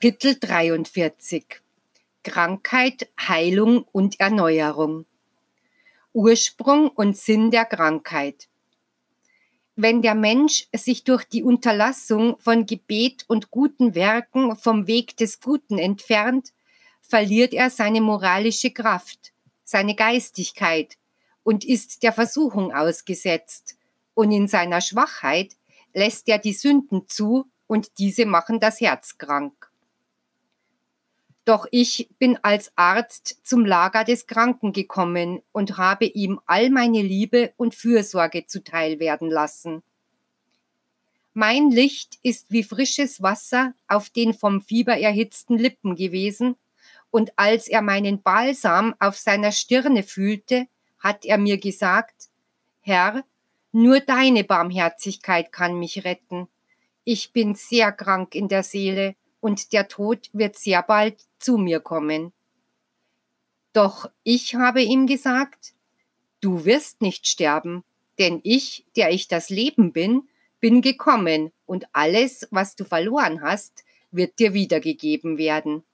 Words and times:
Kapitel 0.00 0.36
43 0.38 1.60
Krankheit, 2.22 3.08
Heilung 3.18 3.82
und 3.90 4.20
Erneuerung. 4.20 5.06
Ursprung 6.12 6.86
und 6.86 7.16
Sinn 7.16 7.50
der 7.50 7.64
Krankheit. 7.64 8.46
Wenn 9.74 10.00
der 10.00 10.14
Mensch 10.14 10.68
sich 10.72 11.02
durch 11.02 11.24
die 11.24 11.42
Unterlassung 11.42 12.38
von 12.38 12.64
Gebet 12.64 13.24
und 13.26 13.50
guten 13.50 13.96
Werken 13.96 14.54
vom 14.54 14.86
Weg 14.86 15.16
des 15.16 15.40
Guten 15.40 15.78
entfernt, 15.78 16.52
verliert 17.00 17.52
er 17.52 17.68
seine 17.68 18.00
moralische 18.00 18.70
Kraft, 18.70 19.32
seine 19.64 19.96
Geistigkeit 19.96 20.96
und 21.42 21.64
ist 21.64 22.04
der 22.04 22.12
Versuchung 22.12 22.72
ausgesetzt, 22.72 23.76
und 24.14 24.30
in 24.30 24.46
seiner 24.46 24.80
Schwachheit 24.80 25.56
lässt 25.92 26.28
er 26.28 26.38
die 26.38 26.54
Sünden 26.54 27.08
zu, 27.08 27.50
und 27.66 27.98
diese 27.98 28.26
machen 28.26 28.60
das 28.60 28.80
Herz 28.80 29.18
krank. 29.18 29.67
Doch 31.48 31.66
ich 31.70 32.10
bin 32.18 32.38
als 32.42 32.72
Arzt 32.76 33.38
zum 33.42 33.64
Lager 33.64 34.04
des 34.04 34.26
Kranken 34.26 34.74
gekommen 34.74 35.40
und 35.50 35.78
habe 35.78 36.04
ihm 36.04 36.38
all 36.44 36.68
meine 36.68 37.00
Liebe 37.00 37.54
und 37.56 37.74
Fürsorge 37.74 38.44
zuteil 38.44 39.00
werden 39.00 39.30
lassen. 39.30 39.82
Mein 41.32 41.70
Licht 41.70 42.18
ist 42.22 42.50
wie 42.50 42.62
frisches 42.62 43.22
Wasser 43.22 43.72
auf 43.86 44.10
den 44.10 44.34
vom 44.34 44.60
Fieber 44.60 44.98
erhitzten 44.98 45.56
Lippen 45.56 45.96
gewesen, 45.96 46.56
und 47.10 47.32
als 47.36 47.66
er 47.66 47.80
meinen 47.80 48.20
Balsam 48.20 48.94
auf 48.98 49.16
seiner 49.16 49.50
Stirne 49.50 50.02
fühlte, 50.02 50.66
hat 50.98 51.24
er 51.24 51.38
mir 51.38 51.56
gesagt, 51.56 52.28
Herr, 52.82 53.24
nur 53.72 54.00
deine 54.00 54.44
Barmherzigkeit 54.44 55.50
kann 55.50 55.78
mich 55.78 56.04
retten. 56.04 56.46
Ich 57.04 57.32
bin 57.32 57.54
sehr 57.54 57.90
krank 57.90 58.34
in 58.34 58.48
der 58.48 58.64
Seele 58.64 59.14
und 59.40 59.72
der 59.72 59.88
Tod 59.88 60.28
wird 60.34 60.58
sehr 60.58 60.82
bald 60.82 61.27
zu 61.38 61.58
mir 61.58 61.80
kommen. 61.80 62.32
Doch 63.72 64.10
ich 64.22 64.54
habe 64.54 64.82
ihm 64.82 65.06
gesagt, 65.06 65.74
du 66.40 66.64
wirst 66.64 67.00
nicht 67.02 67.26
sterben, 67.26 67.84
denn 68.18 68.40
ich, 68.42 68.86
der 68.96 69.10
ich 69.10 69.28
das 69.28 69.50
Leben 69.50 69.92
bin, 69.92 70.28
bin 70.60 70.82
gekommen 70.82 71.52
und 71.66 71.86
alles, 71.92 72.48
was 72.50 72.74
du 72.74 72.84
verloren 72.84 73.42
hast, 73.42 73.84
wird 74.10 74.38
dir 74.38 74.54
wiedergegeben 74.54 75.38
werden. 75.38 75.84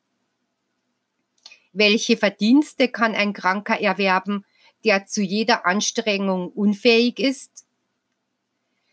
Welche 1.72 2.16
Verdienste 2.16 2.88
kann 2.88 3.14
ein 3.14 3.32
Kranker 3.32 3.80
erwerben, 3.80 4.44
der 4.84 5.06
zu 5.06 5.22
jeder 5.22 5.66
Anstrengung 5.66 6.48
unfähig 6.48 7.18
ist? 7.18 7.66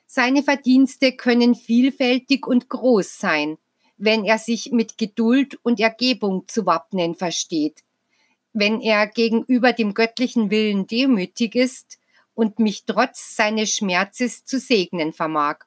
Seine 0.08 0.44
Verdienste 0.44 1.16
können 1.16 1.56
vielfältig 1.56 2.48
und 2.48 2.68
groß 2.70 3.18
sein, 3.18 3.58
wenn 4.02 4.26
er 4.26 4.40
sich 4.40 4.72
mit 4.72 4.98
Geduld 4.98 5.60
und 5.62 5.80
Ergebung 5.80 6.48
zu 6.48 6.66
wappnen 6.66 7.14
versteht, 7.14 7.84
wenn 8.52 8.82
er 8.82 9.06
gegenüber 9.06 9.74
dem 9.74 9.94
göttlichen 9.94 10.50
Willen 10.50 10.88
demütig 10.88 11.54
ist 11.54 12.00
und 12.34 12.58
mich 12.58 12.86
trotz 12.86 13.36
seines 13.36 13.76
Schmerzes 13.76 14.44
zu 14.44 14.58
segnen 14.58 15.14
vermag. 15.14 15.66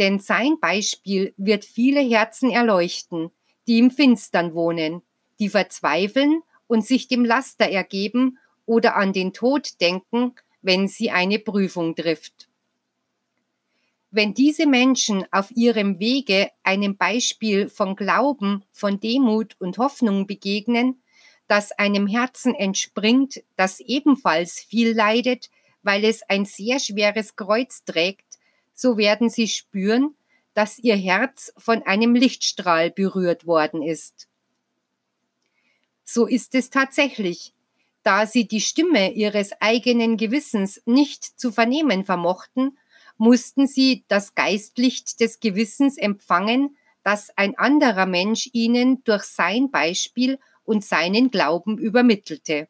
Denn 0.00 0.18
sein 0.18 0.58
Beispiel 0.60 1.32
wird 1.36 1.64
viele 1.64 2.00
Herzen 2.00 2.50
erleuchten, 2.50 3.30
die 3.68 3.78
im 3.78 3.92
Finstern 3.92 4.54
wohnen, 4.54 5.02
die 5.38 5.48
verzweifeln 5.48 6.42
und 6.66 6.84
sich 6.84 7.06
dem 7.06 7.24
Laster 7.24 7.68
ergeben 7.68 8.38
oder 8.66 8.96
an 8.96 9.12
den 9.12 9.32
Tod 9.32 9.80
denken, 9.80 10.34
wenn 10.60 10.88
sie 10.88 11.12
eine 11.12 11.38
Prüfung 11.38 11.94
trifft. 11.94 12.48
Wenn 14.14 14.34
diese 14.34 14.66
Menschen 14.66 15.24
auf 15.32 15.50
ihrem 15.52 15.98
Wege 15.98 16.50
einem 16.62 16.98
Beispiel 16.98 17.70
von 17.70 17.96
Glauben, 17.96 18.62
von 18.70 19.00
Demut 19.00 19.56
und 19.58 19.78
Hoffnung 19.78 20.26
begegnen, 20.26 21.02
das 21.48 21.72
einem 21.72 22.06
Herzen 22.06 22.54
entspringt, 22.54 23.42
das 23.56 23.80
ebenfalls 23.80 24.60
viel 24.60 24.92
leidet, 24.92 25.48
weil 25.82 26.04
es 26.04 26.22
ein 26.28 26.44
sehr 26.44 26.78
schweres 26.78 27.36
Kreuz 27.36 27.84
trägt, 27.84 28.26
so 28.74 28.98
werden 28.98 29.30
sie 29.30 29.48
spüren, 29.48 30.14
dass 30.52 30.78
ihr 30.78 30.96
Herz 30.96 31.50
von 31.56 31.82
einem 31.84 32.14
Lichtstrahl 32.14 32.90
berührt 32.90 33.46
worden 33.46 33.80
ist. 33.80 34.28
So 36.04 36.26
ist 36.26 36.54
es 36.54 36.68
tatsächlich. 36.68 37.54
Da 38.02 38.26
sie 38.26 38.46
die 38.46 38.60
Stimme 38.60 39.12
ihres 39.12 39.52
eigenen 39.62 40.18
Gewissens 40.18 40.82
nicht 40.84 41.24
zu 41.24 41.50
vernehmen 41.50 42.04
vermochten, 42.04 42.76
mussten 43.16 43.66
sie 43.66 44.04
das 44.08 44.34
Geistlicht 44.34 45.20
des 45.20 45.40
Gewissens 45.40 45.96
empfangen, 45.96 46.76
das 47.02 47.30
ein 47.36 47.58
anderer 47.58 48.06
Mensch 48.06 48.48
ihnen 48.52 49.02
durch 49.04 49.24
sein 49.24 49.70
Beispiel 49.70 50.38
und 50.64 50.84
seinen 50.84 51.30
Glauben 51.30 51.78
übermittelte. 51.78 52.68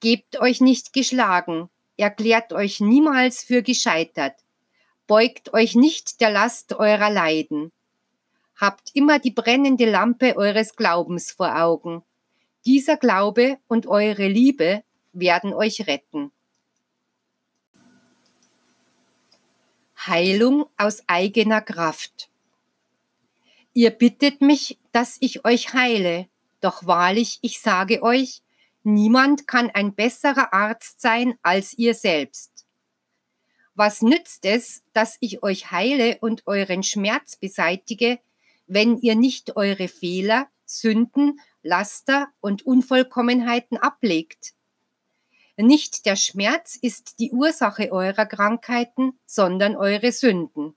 Gebt 0.00 0.40
euch 0.40 0.60
nicht 0.60 0.92
geschlagen, 0.92 1.68
erklärt 1.96 2.52
euch 2.52 2.80
niemals 2.80 3.42
für 3.42 3.62
gescheitert, 3.62 4.34
beugt 5.06 5.52
euch 5.52 5.74
nicht 5.74 6.20
der 6.20 6.30
Last 6.30 6.74
eurer 6.74 7.10
Leiden. 7.10 7.72
Habt 8.56 8.90
immer 8.94 9.18
die 9.18 9.30
brennende 9.30 9.90
Lampe 9.90 10.36
eures 10.36 10.76
Glaubens 10.76 11.30
vor 11.32 11.60
Augen. 11.60 12.02
Dieser 12.64 12.96
Glaube 12.96 13.58
und 13.68 13.86
eure 13.86 14.26
Liebe 14.28 14.82
werden 15.12 15.54
euch 15.54 15.86
retten. 15.86 16.32
Heilung 20.08 20.66
aus 20.76 21.02
eigener 21.06 21.60
Kraft. 21.60 22.28
Ihr 23.74 23.90
bittet 23.90 24.40
mich, 24.40 24.78
dass 24.92 25.16
ich 25.20 25.44
euch 25.44 25.74
heile, 25.74 26.26
doch 26.60 26.86
wahrlich, 26.86 27.38
ich 27.42 27.60
sage 27.60 28.02
euch, 28.02 28.42
niemand 28.82 29.46
kann 29.46 29.70
ein 29.70 29.94
besserer 29.94 30.52
Arzt 30.52 31.00
sein 31.00 31.38
als 31.42 31.76
ihr 31.78 31.94
selbst. 31.94 32.66
Was 33.74 34.02
nützt 34.02 34.44
es, 34.44 34.82
dass 34.92 35.16
ich 35.20 35.44
euch 35.44 35.70
heile 35.70 36.18
und 36.20 36.46
euren 36.48 36.82
Schmerz 36.82 37.36
beseitige, 37.36 38.18
wenn 38.66 38.98
ihr 38.98 39.14
nicht 39.14 39.56
eure 39.56 39.86
Fehler, 39.86 40.48
Sünden, 40.64 41.38
Laster 41.62 42.28
und 42.40 42.66
Unvollkommenheiten 42.66 43.76
ablegt? 43.76 44.54
Nicht 45.60 46.06
der 46.06 46.14
Schmerz 46.14 46.76
ist 46.80 47.18
die 47.18 47.32
Ursache 47.32 47.90
eurer 47.90 48.26
Krankheiten, 48.26 49.18
sondern 49.26 49.74
eure 49.74 50.12
Sünden. 50.12 50.76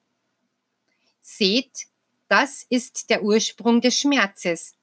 Seht, 1.22 1.86
das 2.28 2.66
ist 2.68 3.12
der 3.12 3.24
Ursprung 3.24 3.81
des 3.81 4.00
Schmerzes. 4.00 4.74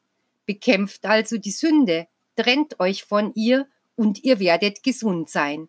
Bekämpft 0.46 1.04
also 1.04 1.36
die 1.36 1.50
Sünde, 1.50 2.06
trennt 2.36 2.78
euch 2.78 3.02
von 3.02 3.34
ihr 3.34 3.66
und 3.96 4.22
ihr 4.22 4.38
werdet 4.38 4.84
gesund 4.84 5.30
sein. 5.30 5.68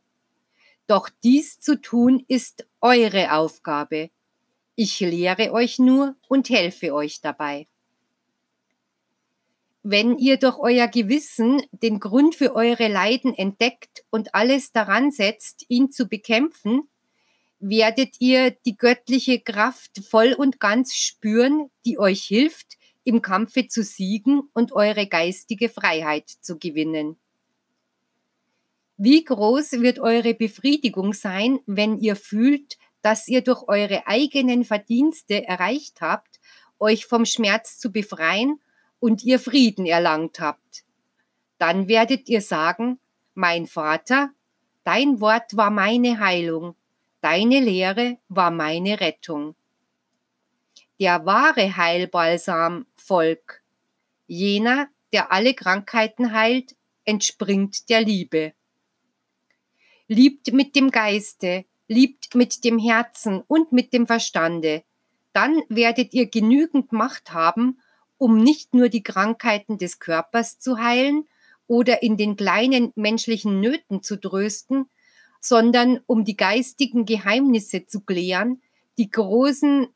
Doch 0.85 1.09
dies 1.23 1.59
zu 1.59 1.81
tun 1.81 2.23
ist 2.27 2.67
eure 2.81 3.33
Aufgabe. 3.33 4.11
Ich 4.75 4.99
lehre 4.99 5.51
euch 5.51 5.79
nur 5.79 6.15
und 6.27 6.49
helfe 6.49 6.93
euch 6.93 7.19
dabei. 7.21 7.67
Wenn 9.81 10.17
ihr 10.17 10.37
durch 10.37 10.57
euer 10.57 10.87
Gewissen 10.87 11.61
den 11.71 11.99
Grund 11.99 12.35
für 12.35 12.53
eure 12.53 12.89
Leiden 12.89 13.33
entdeckt 13.33 14.03
und 14.09 14.35
alles 14.35 14.71
daran 14.73 15.11
setzt, 15.11 15.65
ihn 15.69 15.89
zu 15.89 16.07
bekämpfen, 16.07 16.89
werdet 17.59 18.15
ihr 18.19 18.51
die 18.51 18.75
göttliche 18.75 19.39
Kraft 19.39 20.03
voll 20.09 20.33
und 20.33 20.59
ganz 20.59 20.95
spüren, 20.95 21.69
die 21.85 21.97
euch 21.97 22.23
hilft, 22.23 22.77
im 23.05 23.21
Kampfe 23.21 23.67
zu 23.67 23.83
siegen 23.83 24.41
und 24.53 24.73
eure 24.73 25.07
geistige 25.07 25.69
Freiheit 25.69 26.29
zu 26.41 26.57
gewinnen. 26.59 27.17
Wie 28.97 29.23
groß 29.23 29.73
wird 29.79 29.99
eure 29.99 30.33
Befriedigung 30.33 31.13
sein, 31.13 31.59
wenn 31.65 31.97
ihr 31.97 32.17
fühlt, 32.17 32.77
dass 33.01 33.29
ihr 33.29 33.41
durch 33.41 33.63
eure 33.69 34.07
eigenen 34.07 34.65
Verdienste 34.65 35.47
erreicht 35.47 36.01
habt, 36.01 36.41
euch 36.79 37.05
vom 37.05 37.25
Schmerz 37.25 37.79
zu 37.79 37.93
befreien 37.93 38.59
und 38.99 39.23
ihr 39.23 39.39
Frieden 39.39 39.85
erlangt 39.85 40.39
habt. 40.39 40.83
Dann 41.57 41.87
werdet 41.87 42.29
ihr 42.29 42.41
sagen, 42.41 42.99
mein 43.33 43.67
Vater, 43.67 44.31
dein 44.83 45.21
Wort 45.21 45.55
war 45.55 45.69
meine 45.71 46.19
Heilung, 46.19 46.75
deine 47.21 47.59
Lehre 47.59 48.17
war 48.27 48.51
meine 48.51 48.99
Rettung. 48.99 49.55
Der 50.99 51.25
wahre 51.25 51.77
Heilbalsam 51.77 52.85
Volk, 52.95 53.61
jener, 54.27 54.89
der 55.13 55.31
alle 55.31 55.53
Krankheiten 55.53 56.33
heilt, 56.33 56.75
entspringt 57.05 57.89
der 57.89 58.01
Liebe. 58.01 58.53
Liebt 60.07 60.51
mit 60.53 60.75
dem 60.75 60.91
Geiste, 60.91 61.65
liebt 61.87 62.35
mit 62.35 62.63
dem 62.63 62.77
Herzen 62.79 63.41
und 63.47 63.71
mit 63.71 63.93
dem 63.93 64.07
Verstande, 64.07 64.83
dann 65.33 65.61
werdet 65.69 66.13
ihr 66.13 66.29
genügend 66.29 66.91
Macht 66.91 67.33
haben, 67.33 67.79
um 68.19 68.43
nicht 68.43 68.75
nur 68.75 68.89
die 68.89 69.01
Krankheiten 69.01 69.79
des 69.79 69.97
Körpers 69.97 70.59
zu 70.59 70.77
heilen 70.77 71.27
oder 71.65 72.03
in 72.03 72.17
den 72.17 72.35
kleinen 72.35 72.91
menschlichen 72.95 73.59
Nöten 73.59 74.03
zu 74.03 74.17
trösten, 74.17 74.87
sondern 75.39 76.01
um 76.05 76.25
die 76.25 76.37
geistigen 76.37 77.05
Geheimnisse 77.05 77.87
zu 77.87 78.01
klären, 78.01 78.61
die 78.97 79.09
großen 79.09 79.87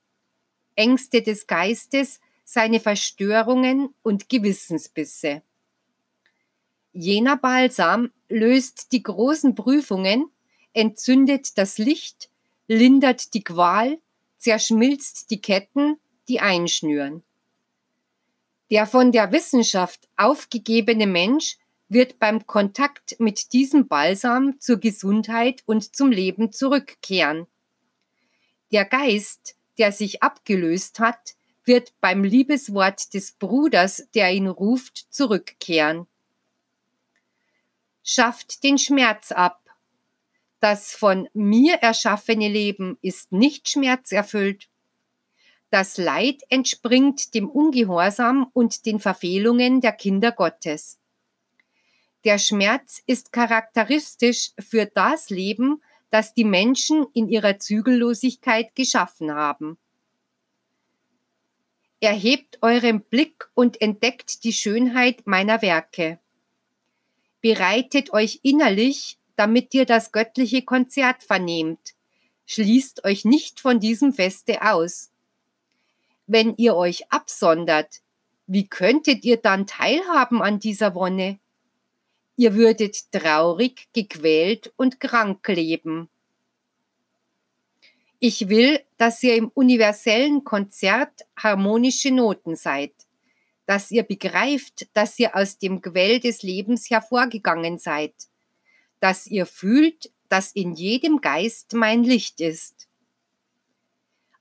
Ängste 0.76 1.22
des 1.22 1.46
Geistes, 1.46 2.22
seine 2.46 2.80
Verstörungen 2.80 3.94
und 4.02 4.30
Gewissensbisse. 4.30 5.44
Jener 6.94 7.38
Balsam 7.38 8.12
löst 8.30 8.92
die 8.92 9.04
großen 9.04 9.56
Prüfungen, 9.56 10.30
entzündet 10.74 11.58
das 11.58 11.78
Licht, 11.78 12.30
lindert 12.68 13.34
die 13.34 13.44
Qual, 13.44 14.00
zerschmilzt 14.38 15.32
die 15.32 15.42
Ketten, 15.42 15.98
die 16.28 16.40
einschnüren. 16.40 17.24
Der 18.74 18.88
von 18.88 19.12
der 19.12 19.32
Wissenschaft 19.32 20.10
aufgegebene 20.18 21.08
Mensch 21.08 21.58
wird 21.90 22.18
beim 22.18 22.48
Kontakt 22.48 23.16
mit 23.20 23.54
diesem 23.54 23.88
Balsam 23.88 24.60
zur 24.60 24.78
Gesundheit 24.78 25.62
und 25.68 25.96
zum 25.96 26.12
Leben 26.12 26.52
zurückkehren. 26.52 27.46
Der 28.72 28.86
Geist, 28.86 29.56
der 29.78 29.92
sich 29.92 30.24
abgelöst 30.24 31.00
hat, 31.00 31.36
wird 31.64 31.94
beim 32.02 32.24
Liebeswort 32.24 33.14
des 33.14 33.34
Bruders, 33.34 34.10
der 34.16 34.34
ihn 34.34 34.48
ruft, 34.48 35.06
zurückkehren 35.14 36.08
schafft 38.04 38.64
den 38.64 38.78
Schmerz 38.78 39.32
ab. 39.32 39.62
Das 40.60 40.94
von 40.94 41.28
mir 41.34 41.76
erschaffene 41.76 42.50
Leben 42.50 42.98
ist 43.02 43.32
nicht 43.32 43.70
schmerzerfüllt. 43.70 44.70
Das 45.74 45.98
Leid 45.98 46.44
entspringt 46.50 47.34
dem 47.34 47.50
Ungehorsam 47.50 48.48
und 48.54 48.86
den 48.86 49.00
Verfehlungen 49.00 49.82
der 49.82 49.94
Kinder 49.94 50.32
Gottes. 50.32 51.00
Der 52.26 52.38
Schmerz 52.38 53.02
ist 53.08 53.32
charakteristisch 53.32 54.52
für 54.60 54.86
das 54.86 55.32
Leben, 55.32 55.82
das 56.12 56.36
die 56.36 56.44
Menschen 56.44 57.08
in 57.16 57.28
ihrer 57.28 57.58
Zügellosigkeit 57.58 58.76
geschaffen 58.76 59.34
haben. 59.34 59.80
Erhebt 62.00 62.60
euren 62.62 63.02
Blick 63.02 63.50
und 63.56 63.82
entdeckt 63.82 64.44
die 64.44 64.54
Schönheit 64.54 65.26
meiner 65.26 65.64
Werke 65.64 66.20
bereitet 67.44 68.14
euch 68.14 68.40
innerlich, 68.42 69.20
damit 69.36 69.74
ihr 69.74 69.86
das 69.86 70.14
göttliche 70.14 70.62
Konzert 70.62 71.24
vernehmt. 71.24 71.94
Schließt 72.46 73.04
euch 73.04 73.26
nicht 73.26 73.60
von 73.60 73.82
diesem 73.82 74.14
Feste 74.14 74.62
aus. 74.62 75.13
Wenn 76.28 76.56
ihr 76.56 76.76
euch 76.76 77.12
absondert, 77.12 78.02
wie 78.48 78.68
könntet 78.68 79.24
ihr 79.24 79.38
dann 79.38 79.68
teilhaben 79.68 80.42
an 80.42 80.60
dieser 80.60 80.96
Wonne? 80.96 81.40
Ihr 82.36 82.56
würdet 82.56 83.12
traurig, 83.12 83.88
gequält 83.94 84.74
und 84.76 85.00
krank 85.00 85.48
leben. 85.48 86.10
Ich 88.20 88.50
will, 88.50 88.80
dass 88.98 89.22
ihr 89.22 89.36
im 89.36 89.50
universellen 89.50 90.44
Konzert 90.44 91.26
harmonische 91.36 92.12
Noten 92.12 92.56
seid 92.56 92.94
dass 93.66 93.92
ihr 93.92 94.04
begreift, 94.04 94.88
dass 94.94 95.18
ihr 95.20 95.36
aus 95.36 95.58
dem 95.58 95.82
Quell 95.82 96.20
des 96.20 96.44
Lebens 96.44 96.90
hervorgegangen 96.90 97.78
seid, 97.78 98.14
dass 99.00 99.28
ihr 99.28 99.46
fühlt, 99.46 100.12
dass 100.30 100.52
in 100.52 100.74
jedem 100.74 101.22
Geist 101.22 101.74
mein 101.74 102.04
Licht 102.04 102.42
ist. 102.42 102.88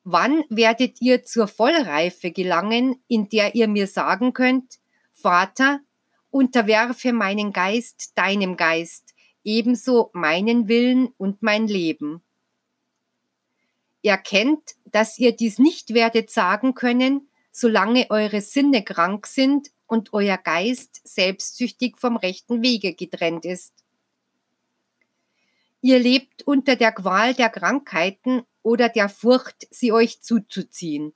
Wann 0.04 0.44
werdet 0.48 1.00
ihr 1.00 1.24
zur 1.24 1.46
Vollreife 1.46 2.32
gelangen, 2.32 3.02
in 3.06 3.28
der 3.28 3.54
ihr 3.54 3.68
mir 3.68 3.86
sagen 3.86 4.32
könnt, 4.32 4.80
Vater, 5.12 5.80
unterwerfe 6.30 7.12
meinen 7.12 7.52
Geist 7.52 8.18
deinem 8.18 8.56
Geist, 8.56 9.14
ebenso 9.44 10.10
meinen 10.12 10.66
Willen 10.66 11.08
und 11.18 11.42
mein 11.42 11.68
Leben. 11.68 12.22
Erkennt, 14.02 14.74
dass 14.86 15.18
ihr 15.18 15.36
dies 15.36 15.58
nicht 15.58 15.94
werdet 15.94 16.30
sagen 16.30 16.74
können, 16.74 17.28
solange 17.52 18.10
eure 18.10 18.40
Sinne 18.40 18.82
krank 18.82 19.26
sind 19.26 19.70
und 19.86 20.12
euer 20.12 20.38
Geist 20.38 21.00
selbstsüchtig 21.04 21.98
vom 21.98 22.16
rechten 22.16 22.62
Wege 22.62 22.94
getrennt 22.94 23.44
ist. 23.44 23.72
Ihr 25.82 25.98
lebt 25.98 26.42
unter 26.44 26.76
der 26.76 26.92
Qual 26.92 27.34
der 27.34 27.50
Krankheiten 27.50 28.42
oder 28.62 28.88
der 28.88 29.08
Furcht, 29.08 29.66
sie 29.70 29.92
euch 29.92 30.20
zuzuziehen. 30.20 31.12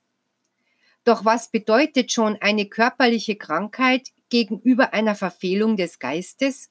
Doch 1.03 1.25
was 1.25 1.49
bedeutet 1.51 2.11
schon 2.11 2.37
eine 2.41 2.67
körperliche 2.67 3.35
Krankheit 3.35 4.09
gegenüber 4.29 4.93
einer 4.93 5.15
Verfehlung 5.15 5.77
des 5.77 5.99
Geistes? 5.99 6.69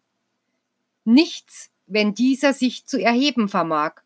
Nichts, 1.05 1.71
wenn 1.87 2.15
dieser 2.15 2.53
sich 2.53 2.87
zu 2.87 3.01
erheben 3.01 3.49
vermag. 3.49 4.03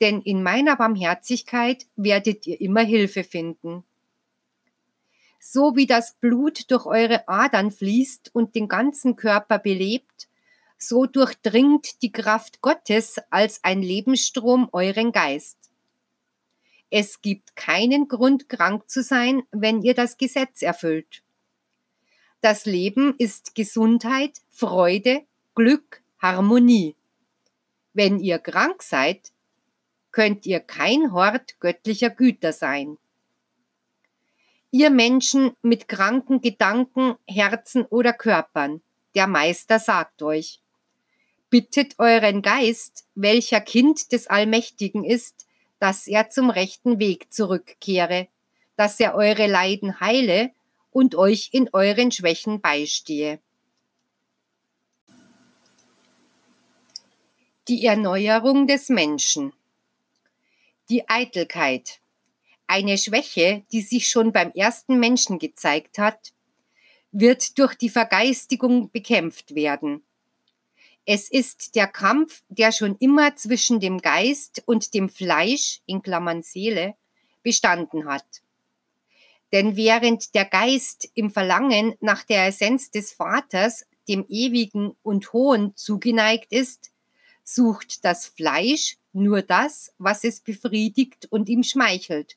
Denn 0.00 0.22
in 0.22 0.42
meiner 0.42 0.76
Barmherzigkeit 0.76 1.86
werdet 1.96 2.46
ihr 2.46 2.60
immer 2.60 2.82
Hilfe 2.82 3.22
finden 3.22 3.84
so 5.40 5.74
wie 5.74 5.86
das 5.86 6.12
Blut 6.12 6.70
durch 6.70 6.86
eure 6.86 7.26
Adern 7.26 7.70
fließt 7.70 8.30
und 8.34 8.54
den 8.54 8.68
ganzen 8.68 9.16
Körper 9.16 9.58
belebt, 9.58 10.28
so 10.78 11.06
durchdringt 11.06 12.02
die 12.02 12.12
Kraft 12.12 12.60
Gottes 12.60 13.16
als 13.30 13.64
ein 13.64 13.82
Lebensstrom 13.82 14.68
euren 14.72 15.12
Geist. 15.12 15.58
Es 16.90 17.22
gibt 17.22 17.54
keinen 17.54 18.08
Grund, 18.08 18.48
krank 18.48 18.90
zu 18.90 19.02
sein, 19.02 19.44
wenn 19.52 19.82
ihr 19.82 19.94
das 19.94 20.16
Gesetz 20.16 20.60
erfüllt. 20.62 21.22
Das 22.40 22.66
Leben 22.66 23.14
ist 23.16 23.54
Gesundheit, 23.54 24.40
Freude, 24.48 25.22
Glück, 25.54 26.02
Harmonie. 26.18 26.96
Wenn 27.92 28.18
ihr 28.18 28.38
krank 28.38 28.82
seid, 28.82 29.32
könnt 30.10 30.46
ihr 30.46 30.58
kein 30.58 31.12
Hort 31.12 31.60
göttlicher 31.60 32.10
Güter 32.10 32.52
sein. 32.52 32.98
Ihr 34.72 34.90
Menschen 34.90 35.52
mit 35.62 35.86
kranken 35.86 36.40
Gedanken, 36.40 37.16
Herzen 37.26 37.84
oder 37.86 38.12
Körpern, 38.12 38.82
der 39.14 39.26
Meister 39.26 39.78
sagt 39.78 40.22
euch, 40.22 40.60
bittet 41.50 41.98
euren 41.98 42.42
Geist, 42.42 43.06
welcher 43.14 43.60
Kind 43.60 44.12
des 44.12 44.28
Allmächtigen 44.28 45.04
ist, 45.04 45.46
dass 45.80 46.06
er 46.06 46.30
zum 46.30 46.50
rechten 46.50 47.00
Weg 47.00 47.32
zurückkehre, 47.32 48.28
dass 48.76 49.00
er 49.00 49.16
eure 49.16 49.48
Leiden 49.48 49.98
heile 49.98 50.52
und 50.92 51.16
euch 51.16 51.50
in 51.52 51.68
euren 51.72 52.12
Schwächen 52.12 52.60
beistehe. 52.60 53.40
Die 57.66 57.84
Erneuerung 57.84 58.68
des 58.68 58.88
Menschen. 58.88 59.52
Die 60.88 61.08
Eitelkeit 61.08 62.00
eine 62.70 62.96
Schwäche, 62.98 63.64
die 63.72 63.80
sich 63.80 64.08
schon 64.08 64.30
beim 64.30 64.52
ersten 64.52 65.00
Menschen 65.00 65.40
gezeigt 65.40 65.98
hat, 65.98 66.32
wird 67.10 67.58
durch 67.58 67.74
die 67.74 67.88
Vergeistigung 67.88 68.92
bekämpft 68.92 69.56
werden. 69.56 70.04
Es 71.12 71.28
ist 71.28 71.74
der 71.74 71.88
Kampf, 71.88 72.44
der 72.48 72.70
schon 72.70 72.94
immer 73.00 73.34
zwischen 73.34 73.80
dem 73.80 73.98
Geist 73.98 74.62
und 74.64 74.94
dem 74.94 75.08
Fleisch, 75.08 75.80
in 75.84 76.02
Klammern 76.02 76.44
Seele, 76.44 76.94
bestanden 77.42 78.04
hat. 78.04 78.42
Denn 79.50 79.74
während 79.74 80.36
der 80.36 80.44
Geist 80.44 81.10
im 81.14 81.32
Verlangen 81.32 81.96
nach 81.98 82.22
der 82.22 82.46
Essenz 82.46 82.92
des 82.92 83.12
Vaters, 83.12 83.86
dem 84.06 84.24
Ewigen 84.28 84.92
und 85.02 85.32
Hohen, 85.32 85.74
zugeneigt 85.74 86.52
ist, 86.52 86.92
sucht 87.42 88.04
das 88.04 88.26
Fleisch 88.26 88.96
nur 89.12 89.42
das, 89.42 89.92
was 89.98 90.22
es 90.22 90.38
befriedigt 90.38 91.26
und 91.28 91.48
ihm 91.48 91.64
schmeichelt, 91.64 92.36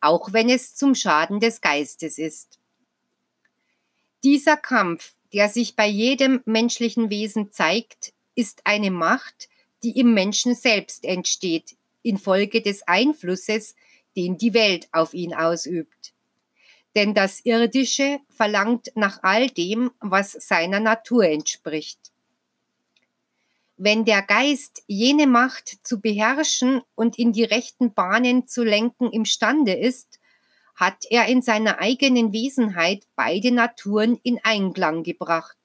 auch 0.00 0.32
wenn 0.32 0.48
es 0.48 0.76
zum 0.76 0.94
Schaden 0.94 1.40
des 1.40 1.60
Geistes 1.60 2.18
ist. 2.18 2.60
Dieser 4.22 4.56
Kampf, 4.56 5.14
der 5.32 5.48
sich 5.48 5.76
bei 5.76 5.86
jedem 5.86 6.42
menschlichen 6.44 7.10
Wesen 7.10 7.50
zeigt, 7.50 8.12
ist 8.34 8.62
eine 8.64 8.90
Macht, 8.90 9.48
die 9.82 9.98
im 9.98 10.14
Menschen 10.14 10.54
selbst 10.54 11.04
entsteht, 11.04 11.76
infolge 12.02 12.60
des 12.60 12.86
Einflusses, 12.86 13.74
den 14.16 14.36
die 14.36 14.54
Welt 14.54 14.88
auf 14.92 15.14
ihn 15.14 15.34
ausübt. 15.34 16.12
Denn 16.94 17.14
das 17.14 17.40
Irdische 17.44 18.20
verlangt 18.28 18.92
nach 18.94 19.22
all 19.22 19.48
dem, 19.48 19.90
was 20.00 20.32
seiner 20.32 20.80
Natur 20.80 21.24
entspricht. 21.24 21.98
Wenn 23.78 24.04
der 24.04 24.22
Geist 24.22 24.82
jene 24.86 25.26
Macht 25.26 25.78
zu 25.82 26.00
beherrschen 26.00 26.82
und 26.94 27.18
in 27.18 27.32
die 27.32 27.44
rechten 27.44 27.94
Bahnen 27.94 28.46
zu 28.46 28.62
lenken 28.62 29.10
imstande 29.10 29.72
ist, 29.72 30.20
hat 30.82 31.04
er 31.10 31.26
in 31.26 31.42
seiner 31.42 31.78
eigenen 31.78 32.32
Wesenheit 32.32 33.06
beide 33.14 33.52
Naturen 33.52 34.18
in 34.24 34.40
Einklang 34.42 35.04
gebracht 35.04 35.56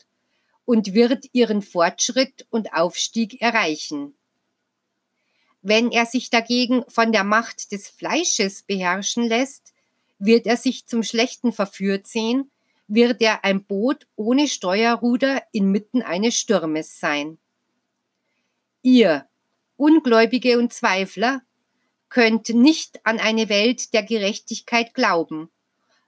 und 0.63 0.93
wird 0.93 1.25
ihren 1.33 1.63
Fortschritt 1.63 2.45
und 2.51 2.71
Aufstieg 2.73 3.41
erreichen. 3.41 4.13
Wenn 5.63 5.91
er 5.91 6.05
sich 6.05 6.29
dagegen 6.29 6.83
von 6.87 7.11
der 7.11 7.23
Macht 7.23 7.71
des 7.71 7.87
Fleisches 7.87 8.61
beherrschen 8.61 9.23
lässt, 9.23 9.73
wird 10.19 10.45
er 10.45 10.55
sich 10.55 10.85
zum 10.85 11.01
Schlechten 11.01 11.51
verführt 11.51 12.05
sehen, 12.05 12.51
wird 12.87 13.19
er 13.19 13.43
ein 13.43 13.63
Boot 13.63 14.05
ohne 14.15 14.47
Steuerruder 14.47 15.41
inmitten 15.51 16.03
eines 16.03 16.37
Sturmes 16.37 16.99
sein. 16.99 17.39
Ihr, 18.83 19.25
Ungläubige 19.77 20.59
und 20.59 20.73
Zweifler, 20.73 21.41
könnt 22.09 22.49
nicht 22.49 23.05
an 23.05 23.19
eine 23.19 23.49
Welt 23.49 23.93
der 23.93 24.03
Gerechtigkeit 24.03 24.93
glauben, 24.93 25.49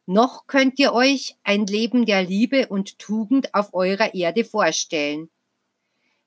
noch 0.05 0.47
könnt 0.47 0.79
ihr 0.79 0.93
euch 0.93 1.35
ein 1.43 1.67
Leben 1.67 2.05
der 2.07 2.23
Liebe 2.23 2.67
und 2.67 2.97
Tugend 2.97 3.53
auf 3.53 3.75
eurer 3.75 4.15
Erde 4.15 4.43
vorstellen. 4.43 5.29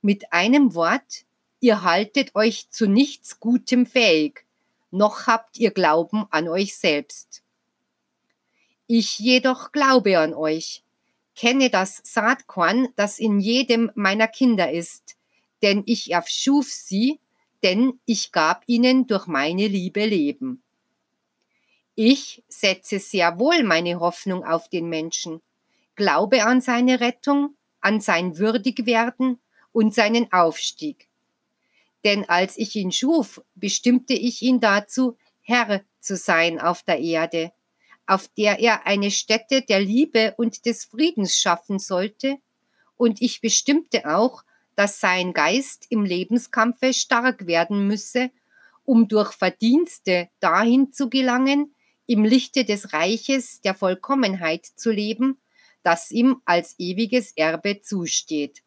Mit 0.02 0.33
einem 0.33 0.75
Wort, 0.75 1.25
ihr 1.59 1.83
haltet 1.83 2.35
euch 2.37 2.71
zu 2.71 2.87
nichts 2.87 3.41
Gutem 3.41 3.87
fähig, 3.87 4.47
noch 4.93 5.26
habt 5.26 5.59
ihr 5.59 5.73
Glauben 5.73 6.26
an 6.31 6.49
euch 6.49 6.76
selbst. 6.76 7.43
Ich 8.87 9.19
jedoch 9.19 9.73
glaube 9.73 10.19
an 10.19 10.35
euch, 10.35 10.85
kenne 11.35 11.71
das 11.71 12.00
Saatkorn, 12.05 12.88
das 12.95 13.19
in 13.19 13.41
jedem 13.41 13.91
meiner 13.95 14.29
Kinder 14.29 14.71
ist, 14.71 15.17
denn 15.62 15.83
ich 15.87 16.12
erschuf 16.12 16.71
sie, 16.71 17.19
denn 17.62 18.00
ich 18.04 18.33
gab 18.33 18.64
ihnen 18.66 19.07
durch 19.07 19.26
meine 19.26 19.66
Liebe 19.69 20.04
Leben. 20.04 20.62
Ich 21.95 22.42
setze 22.49 22.99
sehr 22.99 23.38
wohl 23.38 23.62
meine 23.62 24.00
Hoffnung 24.00 24.45
auf 24.45 24.69
den 24.69 24.88
Menschen, 24.88 25.42
glaube 25.95 26.45
an 26.45 26.61
seine 26.61 27.00
Rettung, 27.00 27.57
an 27.81 28.00
sein 28.00 28.38
Würdigwerden 28.38 29.38
und 29.73 29.95
seinen 29.95 30.33
Aufstieg. 30.33 31.09
Denn 32.04 32.28
als 32.28 32.57
ich 32.57 32.75
ihn 32.76 32.92
schuf, 32.92 33.42
bestimmte 33.54 34.14
ich 34.14 34.42
ihn 34.42 34.61
dazu, 34.61 35.16
Herr 35.42 35.83
zu 36.00 36.16
sein 36.16 36.61
auf 36.61 36.83
der 36.83 36.99
Erde, 36.99 37.52
auf 38.07 38.28
der 38.28 38.59
er 38.59 38.87
eine 38.87 39.11
Stätte 39.11 39.62
der 39.62 39.81
Liebe 39.81 40.35
und 40.37 40.66
des 40.66 40.85
Friedens 40.87 41.37
schaffen 41.37 41.78
sollte, 41.78 42.38
und 42.97 43.21
ich 43.21 43.40
bestimmte 43.40 44.14
auch, 44.14 44.45
dass 44.75 45.00
sein 45.00 45.33
Geist 45.33 45.87
im 45.91 46.05
Lebenskampfe 46.05 46.93
stark 46.95 47.47
werden 47.47 47.87
müsse, 47.87 48.31
um 48.85 49.09
durch 49.09 49.33
Verdienste 49.33 50.29
dahin 50.41 50.93
zu 50.93 51.09
gelangen, 51.09 51.75
im 52.07 52.25
Lichte 52.25 52.64
des 52.64 52.93
Reiches 52.93 53.61
der 53.61 53.75
Vollkommenheit 53.75 54.67
zu 54.67 54.91
leben, 54.91 55.41
das 55.83 56.11
ihm 56.11 56.43
als 56.45 56.75
ewiges 56.79 57.33
Erbe 57.37 57.81
zusteht. 57.81 58.62